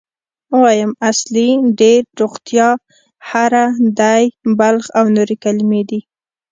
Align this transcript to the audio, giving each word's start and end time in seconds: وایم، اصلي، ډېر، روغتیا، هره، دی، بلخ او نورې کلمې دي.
وایم، 0.61 0.91
اصلي، 1.09 1.49
ډېر، 1.79 2.01
روغتیا، 2.19 2.69
هره، 3.29 3.65
دی، 3.99 4.23
بلخ 4.59 4.85
او 4.97 5.05
نورې 5.15 5.35
کلمې 5.43 5.81
دي. 5.89 5.99